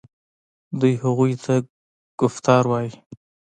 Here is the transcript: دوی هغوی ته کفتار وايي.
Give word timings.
دوی 0.79 0.93
هغوی 1.03 1.33
ته 1.43 1.53
کفتار 2.19 2.63
وايي. 2.71 2.91